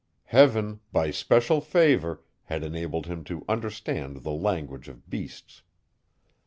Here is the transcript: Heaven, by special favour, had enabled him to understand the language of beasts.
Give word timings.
Heaven, 0.25 0.79
by 0.91 1.11
special 1.11 1.61
favour, 1.61 2.23
had 2.45 2.63
enabled 2.63 3.05
him 3.05 3.23
to 3.25 3.45
understand 3.47 4.23
the 4.23 4.31
language 4.33 4.87
of 4.87 5.07
beasts. 5.11 5.61